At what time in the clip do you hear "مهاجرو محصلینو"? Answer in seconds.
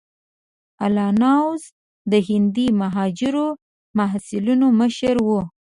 2.81-4.67